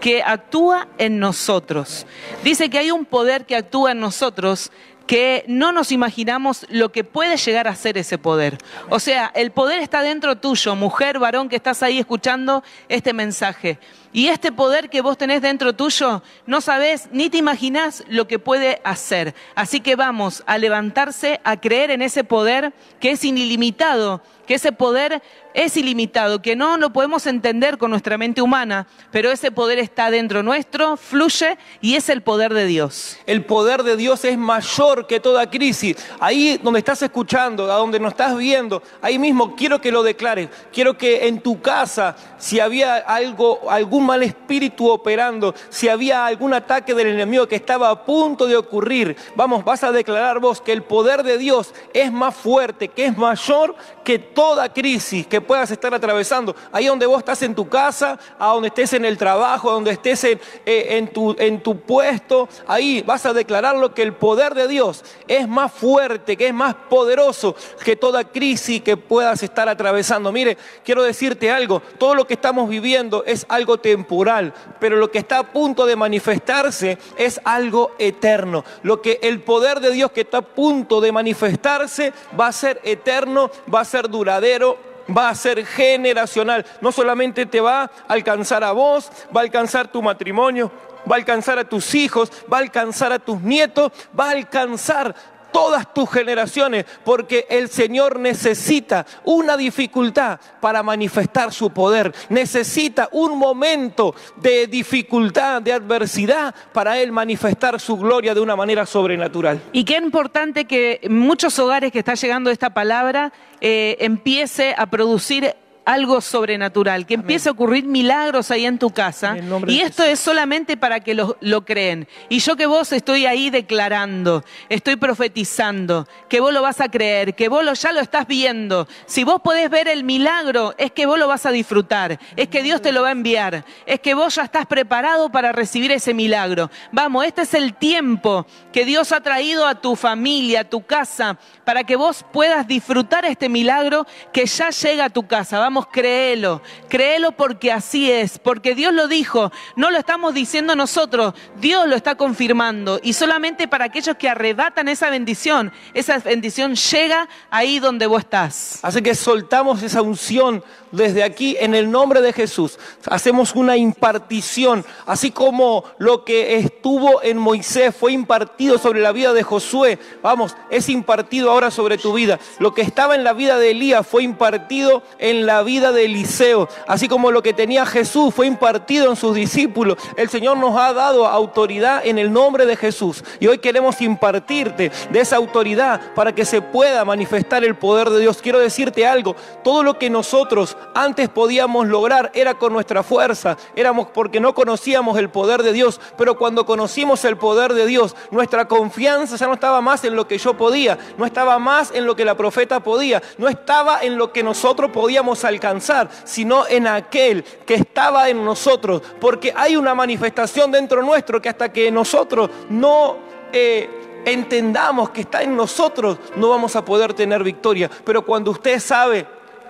[0.00, 2.06] que actúa en nosotros.
[2.42, 4.72] Dice que hay un poder que actúa en nosotros
[5.06, 8.58] que no nos imaginamos lo que puede llegar a ser ese poder.
[8.88, 13.78] O sea, el poder está dentro tuyo, mujer, varón, que estás ahí escuchando este mensaje.
[14.12, 18.38] Y este poder que vos tenés dentro tuyo, no sabés ni te imaginás lo que
[18.38, 19.34] puede hacer.
[19.54, 24.70] Así que vamos a levantarse, a creer en ese poder que es ilimitado, que ese
[24.70, 25.22] poder
[25.54, 30.10] es ilimitado, que no lo podemos entender con nuestra mente humana, pero ese poder está
[30.10, 33.18] dentro nuestro, fluye y es el poder de Dios.
[33.26, 35.96] El poder de Dios es mayor que toda crisis.
[36.20, 40.48] Ahí donde estás escuchando, a donde nos estás viendo, ahí mismo quiero que lo declares.
[40.72, 46.54] Quiero que en tu casa, si había algo, algún mal espíritu operando, si había algún
[46.54, 50.72] ataque del enemigo que estaba a punto de ocurrir, vamos, vas a declarar vos que
[50.72, 55.70] el poder de Dios es más fuerte, que es mayor que toda crisis que puedas
[55.70, 56.54] estar atravesando.
[56.72, 59.92] Ahí donde vos estás en tu casa, a donde estés en el trabajo, a donde
[59.92, 64.54] estés en, eh, en tu, en tu puesto, ahí vas a declararlo que el poder
[64.54, 69.68] de Dios es más fuerte, que es más poderoso que toda crisis que puedas estar
[69.68, 70.32] atravesando.
[70.32, 75.18] Mire, quiero decirte algo, todo lo que estamos viviendo es algo temporal, pero lo que
[75.18, 78.64] está a punto de manifestarse es algo eterno.
[78.82, 82.80] Lo que el poder de Dios que está a punto de manifestarse va a ser
[82.84, 86.64] eterno, va a ser duradero, va a ser generacional.
[86.80, 90.70] No solamente te va a alcanzar a vos, va a alcanzar tu matrimonio,
[91.10, 95.14] va a alcanzar a tus hijos, va a alcanzar a tus nietos, va a alcanzar
[95.52, 103.38] todas tus generaciones, porque el Señor necesita una dificultad para manifestar su poder, necesita un
[103.38, 109.60] momento de dificultad, de adversidad, para Él manifestar su gloria de una manera sobrenatural.
[109.72, 115.54] Y qué importante que muchos hogares que está llegando esta palabra eh, empiece a producir
[115.84, 119.36] algo sobrenatural, que empiece a ocurrir milagros ahí en tu casa.
[119.66, 122.08] y esto es solamente para que lo, lo, creen.
[122.28, 127.34] Y yo que vos estoy ahí declarando, estoy profetizando, que vos lo vas a creer,
[127.34, 128.86] que vos lo, ya lo estás viendo.
[129.06, 132.62] Si vos podés ver el milagro, es que vos lo vas a disfrutar, es que
[132.62, 136.14] Dios te lo va a enviar, es que vos ya estás preparado para recibir ese
[136.14, 136.70] milagro.
[136.92, 141.38] Vamos, este es el tiempo que Dios ha traído a tu familia, a tu casa,
[141.64, 147.32] para que vos puedas disfrutar este milagro que ya llega a tu casa créelo, créelo
[147.32, 152.16] porque así es, porque Dios lo dijo, no lo estamos diciendo nosotros, Dios lo está
[152.16, 158.20] confirmando y solamente para aquellos que arrebatan esa bendición, esa bendición llega ahí donde vos
[158.20, 158.80] estás.
[158.82, 162.78] Así que soltamos esa unción desde aquí en el nombre de Jesús.
[163.06, 169.32] Hacemos una impartición, así como lo que estuvo en Moisés fue impartido sobre la vida
[169.32, 169.98] de Josué.
[170.22, 172.38] Vamos, es impartido ahora sobre tu vida.
[172.58, 176.68] Lo que estaba en la vida de Elías fue impartido en la vida de Eliseo,
[176.86, 179.98] así como lo que tenía Jesús fue impartido en sus discípulos.
[180.16, 184.90] El Señor nos ha dado autoridad en el nombre de Jesús y hoy queremos impartirte
[185.10, 188.40] de esa autoridad para que se pueda manifestar el poder de Dios.
[188.42, 194.08] Quiero decirte algo, todo lo que nosotros antes podíamos lograr era con nuestra fuerza, éramos
[194.12, 198.68] porque no conocíamos el poder de Dios, pero cuando conocimos el poder de Dios, nuestra
[198.68, 202.16] confianza ya no estaba más en lo que yo podía, no estaba más en lo
[202.16, 207.44] que la profeta podía, no estaba en lo que nosotros podíamos alcanzar, sino en aquel
[207.44, 213.32] que estaba en nosotros, porque hay una manifestación dentro nuestro que hasta que nosotros no...
[213.52, 217.90] Eh, entendamos que está en nosotros, no vamos a poder tener victoria.
[218.04, 219.26] Pero cuando usted sabe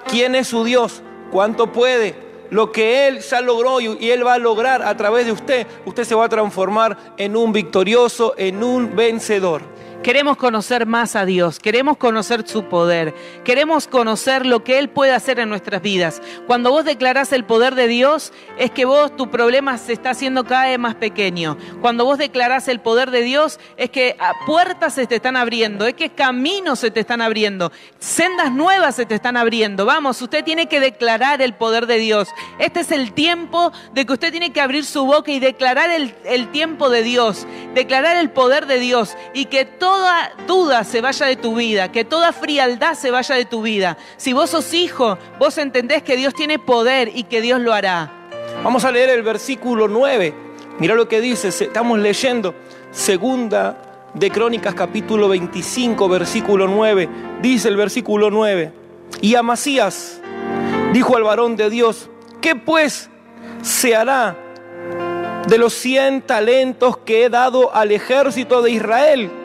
[0.06, 2.14] quién es su Dios, cuánto puede,
[2.50, 6.04] lo que Él ya logró y Él va a lograr a través de usted, usted
[6.04, 9.71] se va a transformar en un victorioso, en un vencedor.
[10.02, 15.12] Queremos conocer más a Dios, queremos conocer su poder, queremos conocer lo que Él puede
[15.12, 16.20] hacer en nuestras vidas.
[16.48, 20.44] Cuando vos declarás el poder de Dios, es que vos tu problema se está haciendo
[20.44, 21.56] cada vez más pequeño.
[21.80, 25.94] Cuando vos declarás el poder de Dios, es que puertas se te están abriendo, es
[25.94, 29.86] que caminos se te están abriendo, sendas nuevas se te están abriendo.
[29.86, 32.28] Vamos, usted tiene que declarar el poder de Dios.
[32.58, 36.12] Este es el tiempo de que usted tiene que abrir su boca y declarar el,
[36.24, 41.02] el tiempo de Dios, declarar el poder de Dios y que todo toda duda se
[41.02, 43.98] vaya de tu vida, que toda frialdad se vaya de tu vida.
[44.16, 48.10] Si vos sos hijo, vos entendés que Dios tiene poder y que Dios lo hará.
[48.64, 50.34] Vamos a leer el versículo 9.
[50.78, 52.54] Mira lo que dice, estamos leyendo
[52.90, 57.08] segunda de Crónicas capítulo 25, versículo 9.
[57.42, 58.72] Dice el versículo 9.
[59.20, 60.22] Y Amasías
[60.94, 62.08] dijo al varón de Dios,
[62.40, 63.10] ¿qué pues
[63.60, 64.36] se hará
[65.46, 69.41] de los cien talentos que he dado al ejército de Israel?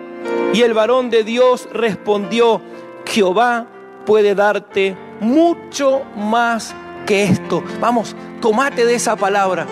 [0.53, 2.61] Y el varón de Dios respondió,
[3.05, 3.67] Jehová
[4.05, 6.73] puede darte mucho más
[7.05, 7.63] que esto.
[7.79, 9.65] Vamos, tomate de esa palabra.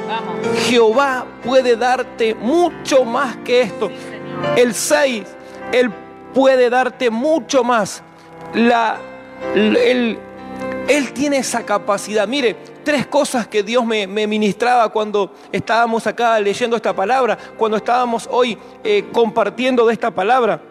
[0.67, 3.89] Jehová puede darte mucho más que esto.
[4.55, 5.23] el 6,
[5.71, 5.91] Él
[6.34, 8.03] puede darte mucho más.
[8.53, 8.97] La,
[9.55, 10.19] él,
[10.88, 12.28] él tiene esa capacidad.
[12.28, 18.28] Mire, tres cosas que Dios me, ministraba cuando estábamos acá leyendo esta palabra, cuando estábamos
[18.32, 20.62] hoy eh, compartiendo de esta palabra.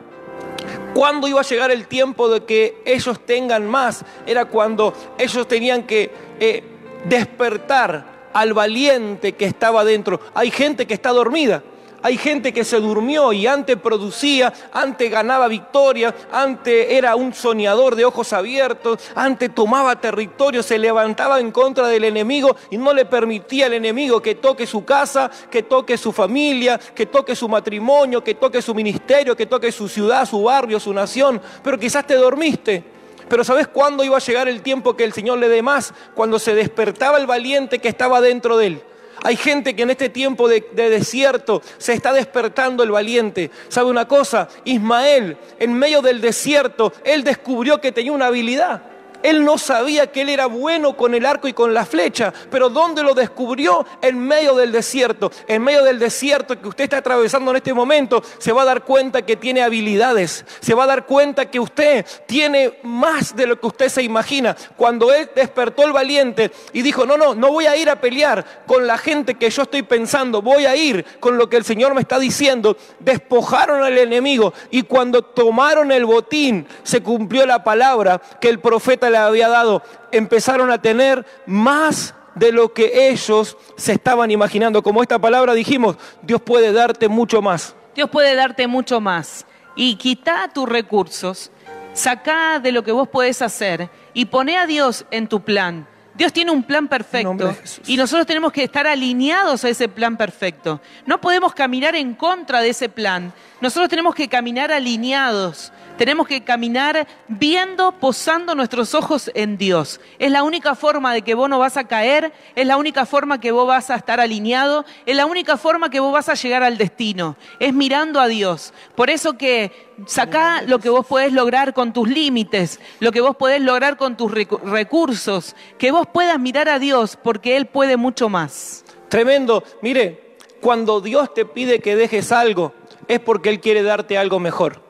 [0.95, 4.05] ¿Cuándo iba a llegar el tiempo de que ellos tengan más?
[4.27, 6.63] Era cuando ellos tenían que eh,
[7.05, 10.21] despertar al valiente que estaba dentro.
[10.35, 11.63] Hay gente que está dormida.
[12.05, 17.97] Hay gente que se durmió y antes producía, antes ganaba victoria, antes era un soñador
[17.97, 23.07] de ojos abiertos, antes tomaba territorio, se levantaba en contra del enemigo y no le
[23.07, 28.23] permitía al enemigo que toque su casa, que toque su familia, que toque su matrimonio,
[28.23, 31.41] que toque su ministerio, que toque su ciudad, su barrio, su nación.
[31.63, 32.85] Pero quizás te dormiste.
[33.31, 35.95] Pero ¿sabes cuándo iba a llegar el tiempo que el Señor le dé más?
[36.15, 38.83] Cuando se despertaba el valiente que estaba dentro de él.
[39.25, 43.51] Hay gente que en este tiempo de, desierto se está despertando el valiente.
[43.69, 44.49] ¿Sabe una cosa?
[44.65, 48.83] Ismael, en medio del desierto, él descubrió que tenía una habilidad.
[49.25, 52.69] Él no sabía que él era bueno con el arco y con la flecha, pero
[52.69, 53.87] ¿dónde lo descubrió?
[54.03, 55.33] En medio del desierto.
[55.49, 58.85] En medio del desierto que usted está atravesando en este momento, se va a dar
[58.85, 63.59] cuenta que tiene habilidades, se va a dar cuenta que usted tiene más de lo
[63.59, 64.55] que usted se imagina.
[64.77, 68.45] Cuando él despertó el valiente y dijo, no, no, no voy a ir a pelear
[68.67, 71.95] con la gente que yo estoy pensando, voy a ir con lo que el Señor
[71.95, 78.21] me está diciendo, despojaron al enemigo y cuando tomaron el botín se cumplió la palabra
[78.39, 83.93] que el profeta le había dado, empezaron a tener más de lo que ellos se
[83.93, 84.83] estaban imaginando.
[84.83, 87.75] Como esta palabra dijimos, Dios puede darte mucho más.
[87.95, 89.47] Dios puede darte mucho más.
[89.77, 91.51] Y quita tus recursos,
[91.93, 95.87] saca de lo que vos podés hacer y pone a Dios en tu plan.
[96.15, 97.55] Dios tiene un plan perfecto
[97.87, 100.81] y nosotros tenemos que estar alineados a ese plan perfecto.
[101.07, 103.33] No podemos caminar en contra de ese plan.
[103.61, 105.73] Nosotros tenemos que caminar alineados.
[105.97, 110.01] Tenemos que caminar viendo, posando nuestros ojos en Dios.
[110.19, 113.41] Es la única forma de que vos no vas a caer, es la única forma
[113.41, 116.65] que vos vas a estar alineado, es la única forma que vos vas a llegar
[116.65, 117.37] al destino.
[117.61, 118.75] Es mirando a Dios.
[118.97, 123.37] Por eso que sacá lo que vos podés lograr con tus límites, lo que vos
[123.37, 128.29] podés lograr con tus recursos, que vos puedas mirar a Dios porque Él puede mucho
[128.29, 128.85] más.
[129.09, 129.63] Tremendo.
[129.83, 132.73] Mire, cuando Dios te pide que dejes algo,
[133.09, 134.85] es porque Él quiere darte algo mejor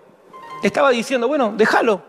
[0.67, 2.03] estaba diciendo, bueno, déjalo,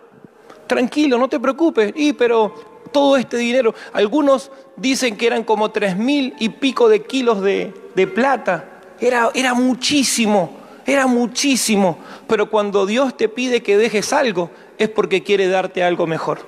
[0.67, 1.93] tranquilo, no te preocupes.
[1.95, 2.53] Y pero
[2.91, 7.73] todo este dinero, algunos dicen que eran como tres mil y pico de kilos de,
[8.13, 8.81] plata.
[8.99, 11.97] Era, era muchísimo, era muchísimo.
[12.27, 16.39] Pero cuando Dios te pide que dejes algo, es porque quiere darte algo mejor.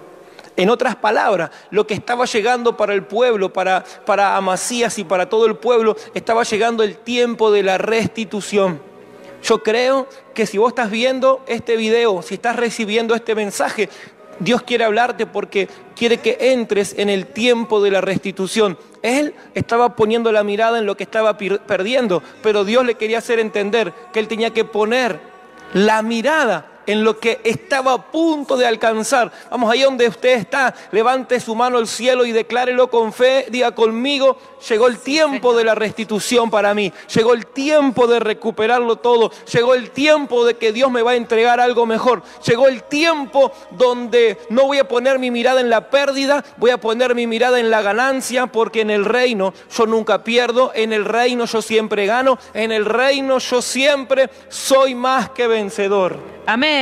[0.55, 5.29] En otras palabras, lo que estaba llegando para el pueblo, para, para Amasías y para
[5.29, 8.81] todo el pueblo, estaba llegando el tiempo de la restitución.
[9.43, 13.87] Yo creo que si vos estás viendo este video, si estás recibiendo este mensaje,
[14.39, 18.79] Dios quiere hablarte porque quiere que entres en el tiempo de la restitución.
[19.03, 23.39] Él estaba poniendo la mirada en lo que estaba perdiendo, pero Dios le quería hacer
[23.39, 25.19] entender que él tenía que poner
[25.73, 29.31] la mirada en lo que estaba a punto de alcanzar.
[29.51, 33.75] Vamos, ahí donde usted está, levante su mano al cielo y declárelo con fe, diga
[33.75, 39.31] conmigo, llegó el tiempo de la restitución para mí, llegó el tiempo de recuperarlo todo,
[39.51, 43.51] llegó el tiempo de que Dios me va a entregar algo mejor, llegó el tiempo
[43.71, 47.59] donde no voy a poner mi mirada en la pérdida, voy a poner mi mirada
[47.59, 52.05] en la ganancia, porque en el reino yo nunca pierdo, en el reino yo siempre
[52.05, 56.37] gano, en el reino yo siempre soy más que vencedor.
[56.45, 56.76] Amén.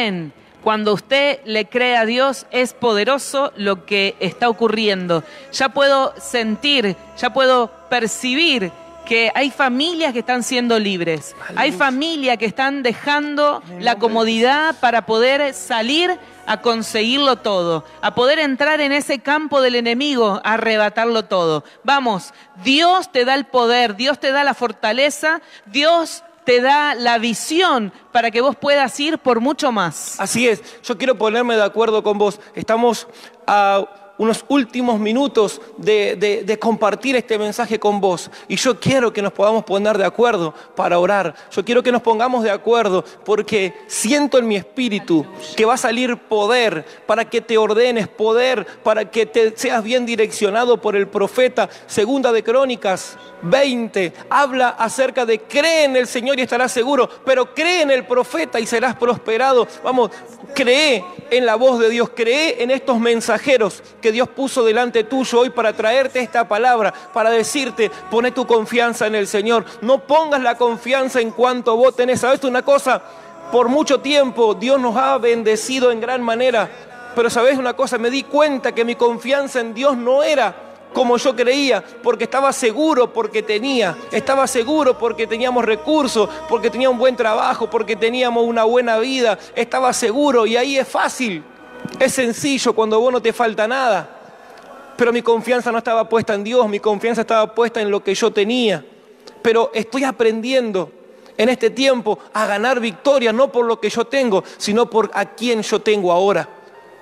[0.63, 5.23] Cuando usted le cree a Dios, es poderoso lo que está ocurriendo.
[5.51, 8.71] Ya puedo sentir, ya puedo percibir
[9.05, 11.36] que hay familias que están siendo libres.
[11.55, 18.39] Hay familias que están dejando la comodidad para poder salir a conseguirlo todo, a poder
[18.39, 21.63] entrar en ese campo del enemigo, a arrebatarlo todo.
[21.84, 27.17] Vamos, Dios te da el poder, Dios te da la fortaleza, Dios te da la
[27.17, 30.19] visión para que vos puedas ir por mucho más.
[30.19, 32.39] Así es, yo quiero ponerme de acuerdo con vos.
[32.53, 33.08] Estamos
[33.47, 38.30] a unos últimos minutos de, compartir este mensaje con vos.
[38.47, 41.36] Y yo quiero que nos podamos poner de acuerdo para orar.
[41.51, 45.25] Yo quiero que nos pongamos de acuerdo porque siento en mi espíritu
[45.56, 50.06] que va a salir poder para que te ordenes, poder para que te seas bien
[50.06, 51.69] direccionado por el profeta.
[51.88, 57.54] Segunda de Crónicas 20 habla acerca de cree en el Señor y estarás seguro, pero
[57.54, 59.67] cree en el profeta y serás prosperado.
[59.84, 60.12] Vamos,
[60.54, 65.39] cree en la voz de Dios, cree en estos mensajeros que Dios puso delante tuyo
[65.39, 69.65] hoy para traerte esta palabra, para decirte, pone tu confianza en el Señor.
[69.82, 72.20] No pongas la confianza en cuanto vos tenés.
[72.20, 73.02] ¿Sabes una cosa?
[73.52, 76.70] Por mucho tiempo Dios nos ha bendecido en gran manera.
[77.15, 80.54] Pero sabes una cosa, me di cuenta que mi confianza en Dios no era
[80.94, 86.91] como yo creía, porque estaba seguro, porque tenía, estaba seguro porque teníamos recursos, porque tenía
[86.91, 91.44] un buen trabajo, porque teníamos una buena vida, estaba seguro y ahí es fácil.
[92.00, 94.10] Es sencillo cuando vos no te falta nada.
[94.98, 98.15] Pero mi confianza no estaba puesta en Dios, mi confianza estaba puesta en lo que
[98.15, 98.86] yo tenía.
[99.41, 100.91] Pero estoy aprendiendo
[101.38, 105.26] en este tiempo a ganar victoria, no por lo que yo tengo, sino por a
[105.26, 106.48] quien yo tengo ahora.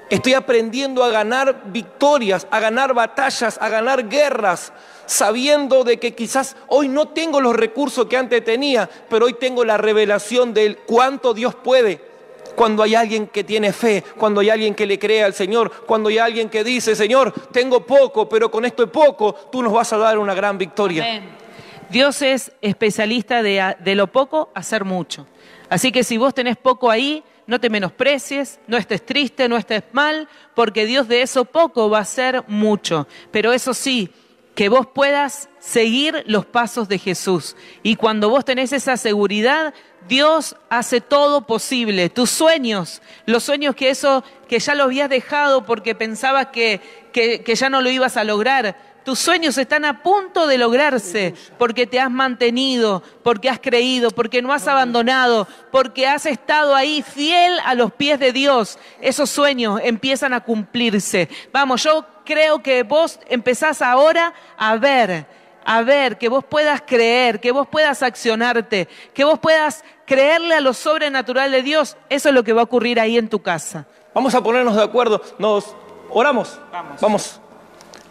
[0.10, 4.74] Estoy aprendiendo a ganar victorias, a ganar batallas, a ganar guerras,
[5.06, 9.64] sabiendo de que quizás hoy no tengo los recursos que antes tenía, pero hoy tengo
[9.64, 12.13] la revelación de cuánto Dios puede
[12.56, 16.10] cuando hay alguien que tiene fe, cuando hay alguien que le cree al Señor, cuando
[16.10, 19.98] hay alguien que dice, Señor, tengo poco, pero con esto poco tú nos vas a
[19.98, 21.22] dar una gran victoria.
[21.90, 25.28] Dios es especialista de, de lo poco hacer mucho.
[25.70, 29.84] Así que si vos tenés poco ahí, no te menosprecies, no estés triste, no estés
[29.92, 33.08] mal, porque Dios de eso poco va a hacer mucho.
[33.32, 34.10] Pero eso sí,
[34.56, 37.56] que vos puedas seguir los pasos de Jesús.
[37.82, 39.74] Y cuando vos tenés esa seguridad,
[40.08, 42.10] Dios hace todo posible.
[42.10, 47.44] Tus sueños, los sueños que eso, que ya lo habías dejado porque pensabas que, que,
[47.44, 51.86] que ya no lo ibas a lograr, tus sueños están a punto de lograrse porque
[51.86, 57.60] te has mantenido, porque has creído, porque no has abandonado, porque has estado ahí fiel
[57.66, 58.80] a los pies de Dios.
[59.02, 61.28] Esos sueños empiezan a cumplirse.
[61.52, 65.26] Vamos, yo creo que vos empezás ahora a ver,
[65.66, 70.62] a ver, que vos puedas creer, que vos puedas accionarte, que vos puedas creerle a
[70.62, 71.98] lo sobrenatural de Dios.
[72.08, 73.88] Eso es lo que va a ocurrir ahí en tu casa.
[74.14, 75.20] Vamos a ponernos de acuerdo.
[75.40, 75.76] Nos
[76.12, 76.60] oramos.
[76.72, 77.02] Vamos.
[77.02, 77.42] Vamos.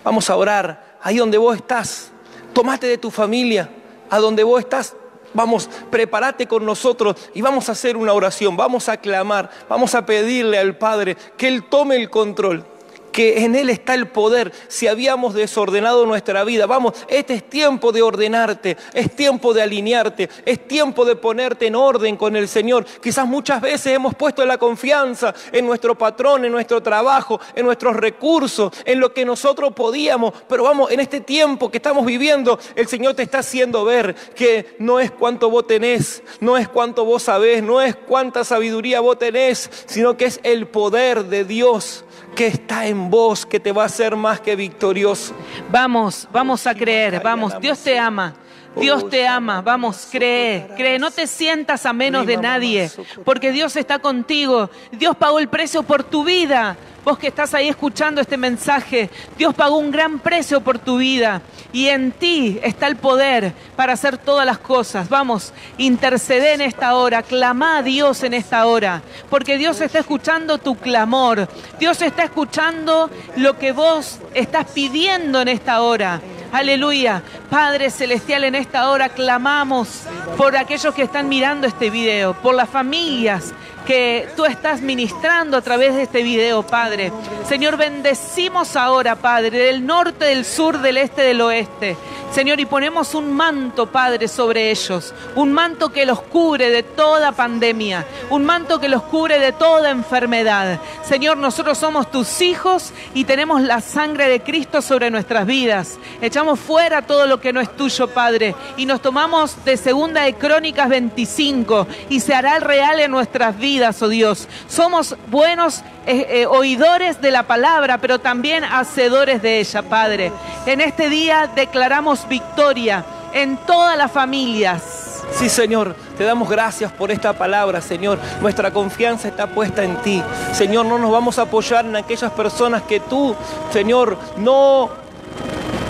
[0.02, 2.10] Vamos a orar ahí donde vos estás.
[2.52, 3.70] Tomate de tu familia,
[4.10, 4.96] a donde vos estás.
[5.32, 10.04] Vamos, prepárate con nosotros y vamos a hacer una oración, vamos a clamar, vamos a
[10.04, 12.66] pedirle al Padre que Él tome el control
[13.12, 16.66] que en Él está el poder si habíamos desordenado nuestra vida.
[16.66, 21.76] Vamos, este es tiempo de ordenarte, es tiempo de alinearte, es tiempo de ponerte en
[21.76, 22.84] orden con el Señor.
[23.02, 27.94] Quizás muchas veces hemos puesto la confianza en nuestro patrón, en nuestro trabajo, en nuestros
[27.96, 32.88] recursos, en lo que nosotros podíamos, pero vamos, en este tiempo que estamos viviendo, el
[32.88, 37.24] Señor te está haciendo ver que no es cuánto vos tenés, no es cuánto vos
[37.24, 42.04] sabés, no es cuánta sabiduría vos tenés, sino que es el poder de Dios
[42.34, 45.34] que está en vos, que te va a hacer más que victorioso.
[45.70, 48.34] Vamos, vamos a creer, vamos, Dios te ama.
[48.76, 52.90] Dios te ama, vamos, cree, cree, no te sientas a menos de nadie,
[53.24, 54.70] porque Dios está contigo.
[54.92, 56.76] Dios pagó el precio por tu vida.
[57.04, 61.42] Vos que estás ahí escuchando este mensaje, Dios pagó un gran precio por tu vida
[61.72, 65.08] y en ti está el poder para hacer todas las cosas.
[65.08, 70.58] Vamos, intercede en esta hora, clama a Dios en esta hora, porque Dios está escuchando
[70.58, 71.48] tu clamor,
[71.80, 76.20] Dios está escuchando lo que vos estás pidiendo en esta hora.
[76.52, 77.22] Aleluya.
[77.48, 80.02] Padre Celestial, en esta hora clamamos
[80.36, 83.54] por aquellos que están mirando este video, por las familias
[83.86, 87.12] que tú estás ministrando a través de este video, Padre.
[87.48, 91.96] Señor, bendecimos ahora, Padre, del norte, del sur, del este, del oeste.
[92.32, 95.12] Señor, y ponemos un manto, Padre, sobre ellos.
[95.34, 98.06] Un manto que los cubre de toda pandemia.
[98.30, 100.80] Un manto que los cubre de toda enfermedad.
[101.04, 105.98] Señor, nosotros somos tus hijos y tenemos la sangre de Cristo sobre nuestras vidas.
[106.22, 108.54] Echamos fuera todo lo que no es tuyo, Padre.
[108.78, 113.71] Y nos tomamos de segunda de Crónicas 25 y se hará real en nuestras vidas,
[113.80, 114.48] oh Dios.
[114.68, 120.32] Somos buenos eh, eh, oidores de la palabra, pero también hacedores de ella, Padre.
[120.66, 125.22] En este día declaramos victoria en todas las familias.
[125.32, 128.18] Sí, Señor, te damos gracias por esta palabra, Señor.
[128.40, 130.22] Nuestra confianza está puesta en ti.
[130.52, 133.34] Señor, no nos vamos a apoyar en aquellas personas que tú,
[133.72, 134.90] Señor, no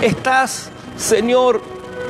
[0.01, 1.61] estás, Señor,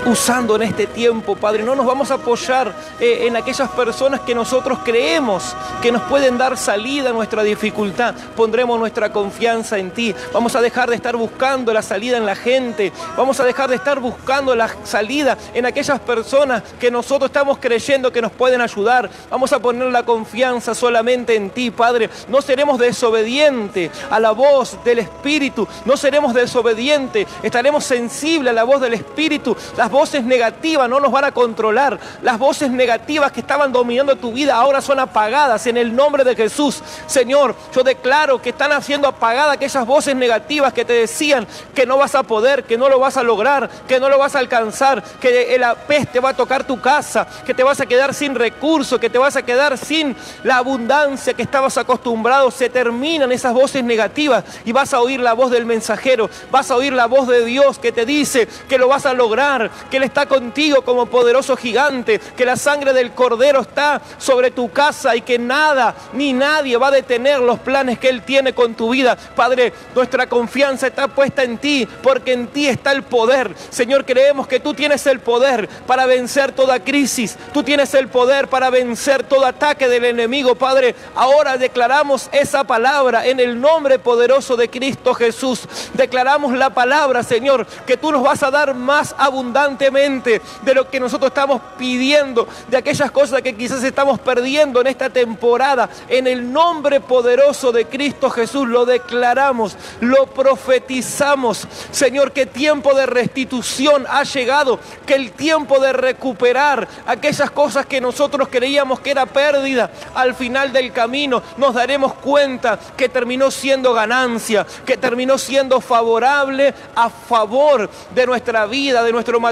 [0.07, 1.63] usando en este tiempo, Padre.
[1.63, 6.39] No nos vamos a apoyar eh, en aquellas personas que nosotros creemos que nos pueden
[6.39, 8.15] dar salida a nuestra dificultad.
[8.37, 10.15] Pondremos nuestra confianza en ti.
[10.33, 12.93] Vamos a dejar de estar buscando la salida en la gente.
[13.17, 18.13] Vamos a dejar de estar buscando la salida en aquellas personas que nosotros estamos creyendo
[18.13, 19.09] que nos pueden ayudar.
[19.31, 22.11] Vamos a poner la confianza solamente en ti, Padre.
[22.29, 25.69] No seremos desobedientes a la voz del Espíritu.
[25.85, 27.27] No seremos desobedientes.
[27.43, 29.57] Estaremos sensibles a la voz del Espíritu.
[29.77, 32.01] Las voces negativas no nos van a controlar.
[32.23, 36.35] Las voces negativas que estaban dominando tu vida ahora son apagadas en el nombre de
[36.35, 36.83] Jesús.
[37.07, 41.99] Señor, yo declaro que están haciendo apagadas aquellas voces negativas que te decían que no
[41.99, 45.03] vas a poder, que no lo vas a lograr, que no lo vas a alcanzar,
[45.21, 48.99] que la peste va a tocar tu casa, que te vas a quedar sin recursos,
[48.99, 52.51] que te vas a quedar sin la abundancia que estabas acostumbrado.
[52.51, 56.77] Se terminan esas voces negativas y vas a oír la voz del mensajero, vas a
[56.77, 60.03] oír la voz de Dios que te dice que lo vas a lograr, que Él
[60.03, 65.23] está contigo como poderoso gigante, que la sangre del Cordero está sobre tu casa y
[65.23, 69.17] que nada ni nadie va a detener los planes que Él tiene con tu vida.
[69.17, 73.55] Padre, nuestra confianza está puesta en ti, porque en ti está el poder.
[73.71, 78.49] Señor, creemos que tú tienes el poder para vencer toda crisis, tú tienes el poder
[78.49, 80.95] para vencer todo ataque del enemigo, Padre.
[81.15, 85.69] Ahora declaramos esa palabra en el nombre poderoso de Cristo Jesús.
[85.95, 90.89] Declaramos la palabra, Señor, que tú nos vas a dar más abundancia abundantemente de lo
[90.89, 95.89] que nosotros estamos pidiendo, de aquellas cosas que quizás estamos perdiendo en esta temporada.
[96.09, 101.67] En el nombre poderoso de Cristo Jesús lo declaramos, lo profetizamos.
[101.91, 108.01] Señor, que tiempo de restitución ha llegado, que el tiempo de recuperar aquellas cosas que
[108.01, 113.93] nosotros creíamos que era pérdida, al final del camino nos daremos cuenta que terminó siendo
[113.93, 119.52] ganancia, que terminó siendo favorable a favor de nuestra vida, de nuestro matrimonio,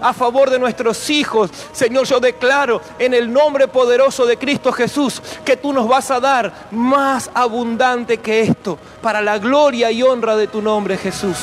[0.00, 1.50] a favor de nuestros hijos.
[1.72, 6.20] Señor, yo declaro en el nombre poderoso de Cristo Jesús que tú nos vas a
[6.20, 11.36] dar más abundante que esto, para la gloria y honra de tu nombre, Jesús.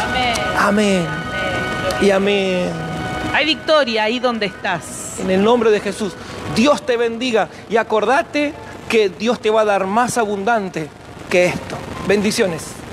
[0.00, 0.34] Amén.
[0.58, 1.06] Amén.
[2.00, 2.70] Y amén.
[3.32, 5.18] Hay victoria ahí donde estás.
[5.20, 6.12] En el nombre de Jesús.
[6.54, 8.52] Dios te bendiga y acordate
[8.88, 10.88] que Dios te va a dar más abundante
[11.30, 11.76] que esto.
[12.06, 12.83] Bendiciones.